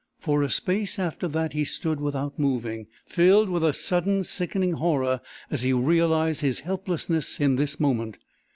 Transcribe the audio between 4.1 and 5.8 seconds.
sickening horror as he